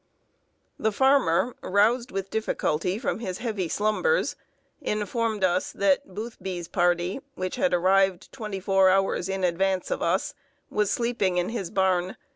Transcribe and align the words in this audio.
]The 0.87 0.91
farmer, 0.91 1.55
roused 1.61 2.09
with 2.11 2.31
difficulty 2.31 2.97
from 2.97 3.19
his 3.19 3.37
heavy 3.37 3.67
slumbers, 3.69 4.35
informed 4.81 5.43
us 5.43 5.71
that 5.73 6.15
Boothby's 6.15 6.67
party, 6.67 7.19
which 7.35 7.57
had 7.57 7.71
arrived 7.71 8.31
twenty 8.31 8.59
four 8.59 8.89
hours 8.89 9.29
in 9.29 9.43
advance 9.43 9.91
of 9.91 10.01
us, 10.01 10.33
was 10.71 10.89
sleeping 10.89 11.37
in 11.37 11.49
his 11.49 11.69
barn. 11.69 12.17